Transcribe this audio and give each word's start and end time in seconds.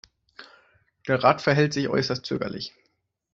Der 1.07 1.23
Rat 1.23 1.43
verhält 1.43 1.73
sich 1.73 1.87
äußerst 1.87 2.25
zögerlich. 2.25 2.73